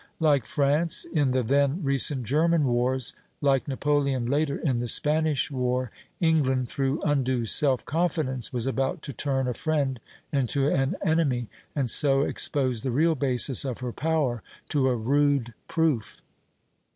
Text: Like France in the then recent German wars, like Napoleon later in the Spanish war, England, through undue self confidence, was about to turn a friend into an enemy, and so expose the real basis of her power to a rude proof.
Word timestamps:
Like 0.19 0.47
France 0.47 1.05
in 1.05 1.29
the 1.29 1.43
then 1.43 1.83
recent 1.83 2.23
German 2.23 2.65
wars, 2.65 3.13
like 3.39 3.67
Napoleon 3.67 4.25
later 4.25 4.57
in 4.57 4.79
the 4.79 4.87
Spanish 4.87 5.51
war, 5.51 5.91
England, 6.19 6.69
through 6.69 6.99
undue 7.05 7.45
self 7.45 7.85
confidence, 7.85 8.51
was 8.51 8.65
about 8.65 9.03
to 9.03 9.13
turn 9.13 9.47
a 9.47 9.53
friend 9.53 9.99
into 10.33 10.67
an 10.67 10.95
enemy, 11.05 11.49
and 11.75 11.87
so 11.87 12.23
expose 12.23 12.81
the 12.81 12.89
real 12.89 13.13
basis 13.13 13.63
of 13.63 13.81
her 13.81 13.93
power 13.93 14.41
to 14.69 14.89
a 14.89 14.95
rude 14.95 15.53
proof. 15.67 16.19